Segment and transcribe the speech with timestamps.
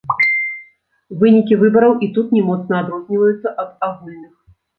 [1.19, 4.33] Вынікі выбараў і тут не моцна адрозніваюцца ад агульных.